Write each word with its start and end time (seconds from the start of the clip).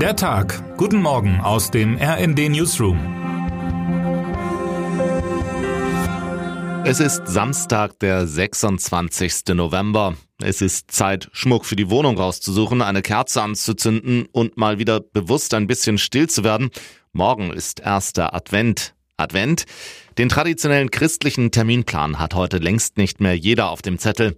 Der 0.00 0.14
Tag. 0.14 0.76
Guten 0.76 1.00
Morgen 1.00 1.40
aus 1.40 1.70
dem 1.70 1.96
RND 1.96 2.50
Newsroom. 2.50 2.98
Es 6.84 7.00
ist 7.00 7.26
Samstag, 7.26 7.98
der 8.00 8.26
26. 8.26 9.54
November. 9.54 10.14
Es 10.42 10.60
ist 10.60 10.90
Zeit, 10.90 11.30
Schmuck 11.32 11.64
für 11.64 11.76
die 11.76 11.88
Wohnung 11.88 12.18
rauszusuchen, 12.18 12.82
eine 12.82 13.00
Kerze 13.00 13.40
anzuzünden 13.40 14.26
und 14.32 14.58
mal 14.58 14.78
wieder 14.78 15.00
bewusst 15.00 15.54
ein 15.54 15.66
bisschen 15.66 15.96
still 15.96 16.28
zu 16.28 16.44
werden. 16.44 16.68
Morgen 17.12 17.50
ist 17.50 17.80
erster 17.80 18.34
Advent. 18.34 18.94
Advent? 19.16 19.64
Den 20.18 20.28
traditionellen 20.28 20.90
christlichen 20.90 21.50
Terminplan 21.50 22.18
hat 22.18 22.34
heute 22.34 22.58
längst 22.58 22.98
nicht 22.98 23.20
mehr 23.20 23.34
jeder 23.34 23.70
auf 23.70 23.80
dem 23.80 23.98
Zettel. 23.98 24.36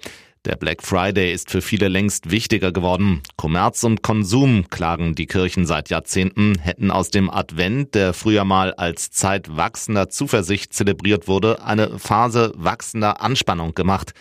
Der 0.49 0.57
Black 0.57 0.83
Friday 0.83 1.31
ist 1.31 1.51
für 1.51 1.61
viele 1.61 1.89
längst 1.89 2.31
wichtiger 2.31 2.73
geworden. 2.73 3.21
Kommerz 3.37 3.85
und 3.85 4.03
Konsum, 4.03 4.71
klagen 4.71 5.15
die 5.15 5.27
Kirchen 5.27 5.67
seit 5.67 5.91
Jahrzehnten, 5.91 6.59
hätten 6.59 6.91
aus 6.91 7.11
dem 7.11 7.29
Advent, 7.29 7.95
der 7.95 8.15
früher 8.15 8.45
mal 8.45 8.73
als 8.73 9.11
Zeit 9.11 9.55
wachsender 9.59 10.09
Zuversicht 10.09 10.73
zelebriert 10.73 11.29
wurde, 11.29 11.63
eine 11.63 11.99
Phase 11.99 12.55
wachsender 12.57 13.21
Anspannung 13.21 13.75
gemacht. 13.75 14.15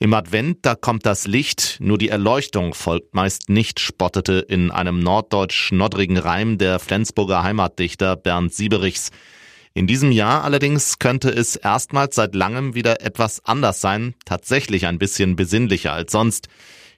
Im 0.00 0.14
Advent, 0.14 0.60
da 0.62 0.76
kommt 0.76 1.04
das 1.04 1.26
Licht, 1.26 1.76
nur 1.78 1.98
die 1.98 2.08
Erleuchtung 2.08 2.72
folgt 2.72 3.14
meist 3.14 3.50
nicht, 3.50 3.78
spottete 3.78 4.38
in 4.38 4.70
einem 4.70 5.00
norddeutsch 5.00 5.56
schnoddrigen 5.56 6.16
Reim 6.16 6.56
der 6.56 6.78
Flensburger 6.78 7.42
Heimatdichter 7.42 8.16
Bernd 8.16 8.54
Sieberichs. 8.54 9.10
In 9.76 9.86
diesem 9.86 10.10
Jahr 10.10 10.42
allerdings 10.42 10.98
könnte 10.98 11.28
es 11.28 11.54
erstmals 11.54 12.14
seit 12.14 12.34
langem 12.34 12.74
wieder 12.74 13.02
etwas 13.02 13.44
anders 13.44 13.82
sein, 13.82 14.14
tatsächlich 14.24 14.86
ein 14.86 14.98
bisschen 14.98 15.36
besinnlicher 15.36 15.92
als 15.92 16.12
sonst. 16.12 16.48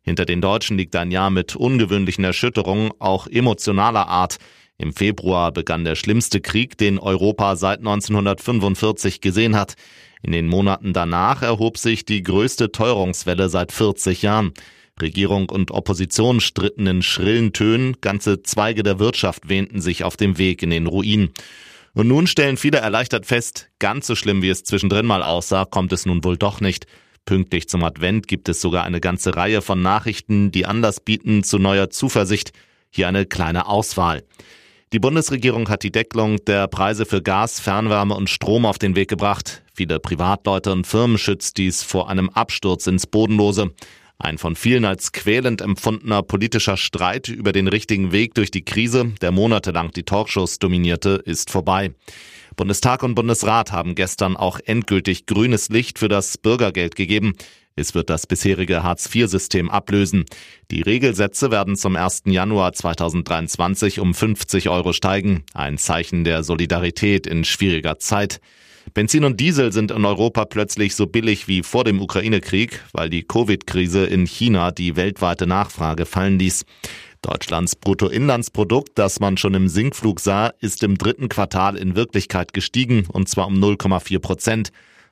Hinter 0.02 0.24
den 0.24 0.40
Deutschen 0.40 0.78
liegt 0.78 0.94
ein 0.94 1.10
Jahr 1.10 1.30
mit 1.30 1.56
ungewöhnlichen 1.56 2.22
Erschütterungen, 2.22 2.92
auch 3.00 3.26
emotionaler 3.26 4.06
Art. 4.06 4.36
Im 4.76 4.92
Februar 4.92 5.50
begann 5.50 5.84
der 5.84 5.96
schlimmste 5.96 6.40
Krieg, 6.40 6.78
den 6.78 7.00
Europa 7.00 7.56
seit 7.56 7.80
1945 7.80 9.20
gesehen 9.20 9.56
hat. 9.56 9.74
In 10.22 10.30
den 10.30 10.46
Monaten 10.46 10.92
danach 10.92 11.42
erhob 11.42 11.78
sich 11.78 12.04
die 12.04 12.22
größte 12.22 12.70
Teuerungswelle 12.70 13.48
seit 13.48 13.72
40 13.72 14.22
Jahren. 14.22 14.52
Regierung 15.02 15.50
und 15.50 15.72
Opposition 15.72 16.38
stritten 16.38 16.86
in 16.86 17.02
schrillen 17.02 17.52
Tönen, 17.52 17.96
ganze 18.00 18.44
Zweige 18.44 18.84
der 18.84 19.00
Wirtschaft 19.00 19.48
wähnten 19.48 19.80
sich 19.80 20.04
auf 20.04 20.16
dem 20.16 20.38
Weg 20.38 20.62
in 20.62 20.70
den 20.70 20.86
Ruin. 20.86 21.32
Und 21.94 22.08
nun 22.08 22.26
stellen 22.26 22.56
viele 22.56 22.78
erleichtert 22.78 23.26
fest, 23.26 23.68
ganz 23.78 24.06
so 24.06 24.14
schlimm 24.14 24.42
wie 24.42 24.50
es 24.50 24.64
zwischendrin 24.64 25.06
mal 25.06 25.22
aussah, 25.22 25.64
kommt 25.64 25.92
es 25.92 26.06
nun 26.06 26.22
wohl 26.24 26.36
doch 26.36 26.60
nicht. 26.60 26.86
Pünktlich 27.24 27.68
zum 27.68 27.84
Advent 27.84 28.26
gibt 28.26 28.48
es 28.48 28.60
sogar 28.60 28.84
eine 28.84 29.00
ganze 29.00 29.36
Reihe 29.36 29.60
von 29.60 29.82
Nachrichten, 29.82 30.50
die 30.50 30.64
Anlass 30.64 31.00
bieten 31.00 31.42
zu 31.42 31.58
neuer 31.58 31.90
Zuversicht. 31.90 32.52
Hier 32.90 33.08
eine 33.08 33.26
kleine 33.26 33.66
Auswahl. 33.66 34.22
Die 34.94 34.98
Bundesregierung 34.98 35.68
hat 35.68 35.82
die 35.82 35.92
Deckelung 35.92 36.42
der 36.46 36.66
Preise 36.66 37.04
für 37.04 37.20
Gas, 37.20 37.60
Fernwärme 37.60 38.14
und 38.14 38.30
Strom 38.30 38.64
auf 38.64 38.78
den 38.78 38.96
Weg 38.96 39.08
gebracht. 39.08 39.62
Viele 39.74 40.00
Privatleute 40.00 40.72
und 40.72 40.86
Firmen 40.86 41.18
schützt 41.18 41.58
dies 41.58 41.82
vor 41.82 42.08
einem 42.08 42.30
Absturz 42.30 42.86
ins 42.86 43.06
Bodenlose. 43.06 43.74
Ein 44.20 44.36
von 44.36 44.56
vielen 44.56 44.84
als 44.84 45.12
quälend 45.12 45.60
empfundener 45.60 46.22
politischer 46.22 46.76
Streit 46.76 47.28
über 47.28 47.52
den 47.52 47.68
richtigen 47.68 48.10
Weg 48.10 48.34
durch 48.34 48.50
die 48.50 48.64
Krise, 48.64 49.12
der 49.20 49.30
monatelang 49.30 49.92
die 49.92 50.02
Talkshows 50.02 50.58
dominierte, 50.58 51.22
ist 51.24 51.50
vorbei. 51.50 51.92
Bundestag 52.56 53.04
und 53.04 53.14
Bundesrat 53.14 53.70
haben 53.70 53.94
gestern 53.94 54.36
auch 54.36 54.58
endgültig 54.64 55.26
grünes 55.26 55.68
Licht 55.68 56.00
für 56.00 56.08
das 56.08 56.36
Bürgergeld 56.36 56.96
gegeben. 56.96 57.34
Es 57.76 57.94
wird 57.94 58.10
das 58.10 58.26
bisherige 58.26 58.82
Hartz-IV-System 58.82 59.70
ablösen. 59.70 60.24
Die 60.72 60.82
Regelsätze 60.82 61.52
werden 61.52 61.76
zum 61.76 61.94
1. 61.94 62.22
Januar 62.26 62.72
2023 62.72 64.00
um 64.00 64.14
50 64.14 64.68
Euro 64.68 64.92
steigen. 64.92 65.44
Ein 65.54 65.78
Zeichen 65.78 66.24
der 66.24 66.42
Solidarität 66.42 67.28
in 67.28 67.44
schwieriger 67.44 68.00
Zeit. 68.00 68.40
Benzin 68.94 69.24
und 69.24 69.40
Diesel 69.40 69.72
sind 69.72 69.90
in 69.90 70.04
Europa 70.04 70.44
plötzlich 70.44 70.94
so 70.94 71.06
billig 71.06 71.48
wie 71.48 71.62
vor 71.62 71.84
dem 71.84 72.00
Ukraine-Krieg, 72.00 72.82
weil 72.92 73.10
die 73.10 73.22
Covid-Krise 73.22 74.06
in 74.06 74.26
China 74.26 74.70
die 74.70 74.96
weltweite 74.96 75.46
Nachfrage 75.46 76.06
fallen 76.06 76.38
ließ. 76.38 76.64
Deutschlands 77.22 77.74
Bruttoinlandsprodukt, 77.76 78.90
das 78.94 79.20
man 79.20 79.36
schon 79.36 79.54
im 79.54 79.68
Sinkflug 79.68 80.20
sah, 80.20 80.52
ist 80.60 80.82
im 80.82 80.96
dritten 80.96 81.28
Quartal 81.28 81.76
in 81.76 81.96
Wirklichkeit 81.96 82.52
gestiegen, 82.52 83.06
und 83.12 83.28
zwar 83.28 83.48
um 83.48 83.54
0,4 83.54 84.20
Prozent. 84.20 84.70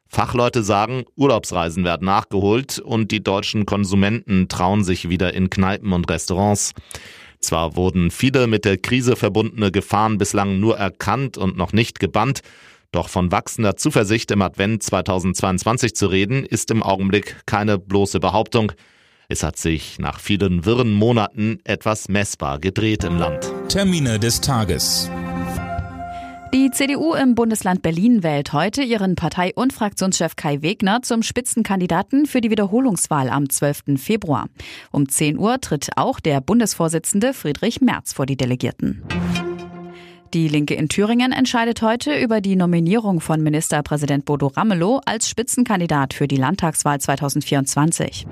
Fachleute 0.09 0.63
sagen, 0.63 1.05
Urlaubsreisen 1.17 1.85
werden 1.85 2.05
nachgeholt 2.05 2.79
und 2.79 3.11
die 3.11 3.23
deutschen 3.23 3.67
Konsumenten 3.67 4.49
trauen 4.49 4.85
sich 4.85 5.09
wieder 5.09 5.35
in 5.35 5.51
Kneipen 5.51 5.93
und 5.93 6.09
Restaurants. 6.09 6.73
Zwar 7.41 7.77
wurden 7.77 8.11
viele 8.11 8.47
mit 8.47 8.65
der 8.65 8.79
Krise 8.79 9.17
verbundene 9.17 9.73
Gefahren 9.73 10.17
bislang 10.17 10.61
nur 10.61 10.79
erkannt 10.79 11.37
und 11.37 11.57
noch 11.57 11.73
nicht 11.73 11.99
gebannt, 11.99 12.43
doch 12.93 13.09
von 13.09 13.33
wachsender 13.33 13.77
Zuversicht 13.77 14.31
im 14.31 14.43
Advent 14.43 14.83
2022 14.83 15.95
zu 15.95 16.07
reden, 16.07 16.45
ist 16.45 16.71
im 16.71 16.83
Augenblick 16.83 17.43
keine 17.47 17.79
bloße 17.79 18.21
Behauptung. 18.21 18.73
Es 19.29 19.43
hat 19.43 19.59
sich 19.59 19.99
nach 19.99 20.21
vielen 20.21 20.65
wirren 20.65 20.93
Monaten 20.93 21.59
etwas 21.65 22.09
messbar 22.09 22.61
gedreht 22.61 23.05
im 23.05 23.19
Land. 23.19 23.53
Termine 23.69 24.19
des 24.19 24.41
Tages. 24.41 25.11
Die 26.55 26.71
CDU 26.71 27.15
im 27.15 27.35
Bundesland 27.35 27.83
Berlin 27.83 28.23
wählt 28.23 28.53
heute 28.53 28.83
ihren 28.83 29.17
Partei- 29.17 29.53
und 29.55 29.73
Fraktionschef 29.73 30.37
Kai 30.37 30.63
Wegner 30.63 31.03
zum 31.03 31.23
Spitzenkandidaten 31.23 32.25
für 32.25 32.41
die 32.41 32.51
Wiederholungswahl 32.51 33.29
am 33.29 33.51
12. 33.51 33.99
Februar. 33.99 34.47
Um 34.93 35.09
10 35.09 35.39
Uhr 35.39 35.61
tritt 35.61 35.91
auch 35.97 36.21
der 36.21 36.41
Bundesvorsitzende 36.41 37.35
Friedrich 37.35 37.81
Merz 37.81 38.13
vor 38.13 38.27
die 38.27 38.37
Delegierten. 38.37 39.03
Die 40.35 40.49
Linke 40.49 40.75
in 40.75 40.89
Thüringen 40.89 41.33
entscheidet 41.33 41.83
heute 41.83 42.19
über 42.19 42.41
die 42.41 42.57
Nominierung 42.57 43.21
von 43.21 43.43
Ministerpräsident 43.43 44.25
Bodo 44.25 44.49
Ramelow 44.49 45.01
als 45.07 45.29
Spitzenkandidat 45.29 46.15
für 46.15 46.27
die 46.27 46.37
Landtagswahl 46.37 47.01
2024. 47.01 48.27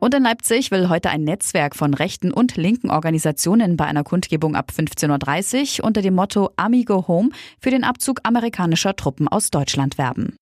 Und 0.00 0.12
in 0.12 0.22
Leipzig 0.24 0.70
will 0.70 0.88
heute 0.88 1.10
ein 1.10 1.24
Netzwerk 1.24 1.76
von 1.76 1.94
rechten 1.94 2.32
und 2.32 2.56
linken 2.56 2.90
Organisationen 2.90 3.76
bei 3.76 3.86
einer 3.86 4.04
Kundgebung 4.04 4.56
ab 4.56 4.70
15.30 4.76 5.78
Uhr 5.80 5.86
unter 5.86 6.02
dem 6.02 6.14
Motto 6.14 6.50
Amigo 6.56 7.08
Home 7.08 7.30
für 7.58 7.70
den 7.70 7.84
Abzug 7.84 8.20
amerikanischer 8.22 8.96
Truppen 8.96 9.28
aus 9.28 9.50
Deutschland 9.50 9.96
werben. 9.96 10.36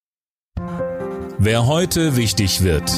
Wer 1.38 1.66
heute 1.66 2.16
wichtig 2.16 2.62
wird. 2.62 2.90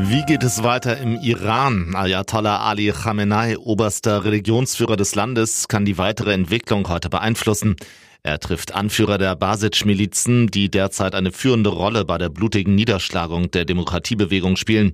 Wie 0.00 0.22
geht 0.22 0.44
es 0.44 0.62
weiter 0.62 0.96
im 0.98 1.16
Iran? 1.16 1.96
Ayatollah 1.96 2.60
Ali 2.60 2.92
Khamenei, 2.92 3.58
oberster 3.58 4.24
Religionsführer 4.24 4.96
des 4.96 5.16
Landes, 5.16 5.66
kann 5.66 5.84
die 5.84 5.98
weitere 5.98 6.32
Entwicklung 6.32 6.88
heute 6.88 7.10
beeinflussen. 7.10 7.74
Er 8.22 8.38
trifft 8.38 8.76
Anführer 8.76 9.18
der 9.18 9.34
Basij-Milizen, 9.34 10.46
die 10.46 10.70
derzeit 10.70 11.16
eine 11.16 11.32
führende 11.32 11.70
Rolle 11.70 12.04
bei 12.04 12.16
der 12.16 12.28
blutigen 12.28 12.76
Niederschlagung 12.76 13.50
der 13.50 13.64
Demokratiebewegung 13.64 14.54
spielen. 14.54 14.92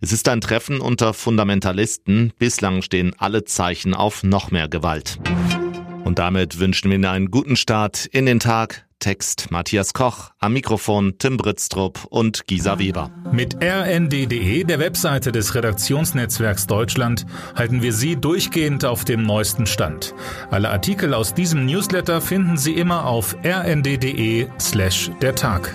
Es 0.00 0.10
ist 0.10 0.26
ein 0.26 0.40
Treffen 0.40 0.80
unter 0.80 1.12
Fundamentalisten. 1.12 2.32
Bislang 2.38 2.80
stehen 2.80 3.14
alle 3.18 3.44
Zeichen 3.44 3.92
auf 3.92 4.22
noch 4.22 4.50
mehr 4.50 4.68
Gewalt. 4.68 5.18
Und 6.04 6.18
damit 6.18 6.58
wünschen 6.58 6.88
wir 6.90 6.94
Ihnen 6.94 7.04
einen 7.04 7.30
guten 7.30 7.56
Start 7.56 8.06
in 8.06 8.24
den 8.24 8.40
Tag. 8.40 8.85
Text 9.06 9.52
Matthias 9.52 9.94
Koch, 9.94 10.32
am 10.40 10.54
Mikrofon 10.54 11.14
Tim 11.20 11.36
Britztrup 11.36 12.06
und 12.10 12.48
Gisa 12.48 12.80
Weber. 12.80 13.12
Mit 13.30 13.54
rnd.de, 13.62 14.64
der 14.64 14.80
Webseite 14.80 15.30
des 15.30 15.54
Redaktionsnetzwerks 15.54 16.66
Deutschland, 16.66 17.24
halten 17.54 17.82
wir 17.82 17.92
Sie 17.92 18.16
durchgehend 18.16 18.84
auf 18.84 19.04
dem 19.04 19.22
neuesten 19.22 19.66
Stand. 19.66 20.12
Alle 20.50 20.70
Artikel 20.70 21.14
aus 21.14 21.34
diesem 21.34 21.66
Newsletter 21.66 22.20
finden 22.20 22.56
Sie 22.56 22.72
immer 22.72 23.06
auf 23.06 23.36
rnd.de 23.44 24.48
slash 24.58 25.12
der 25.22 25.36
Tag. 25.36 25.72